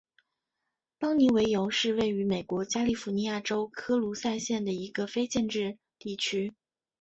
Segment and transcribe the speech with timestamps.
[0.97, 6.55] 邦妮维尤是位于美国加利福尼亚州科卢萨县的一个非建制地区。